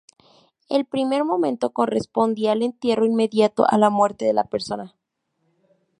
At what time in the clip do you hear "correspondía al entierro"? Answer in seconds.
1.73-3.05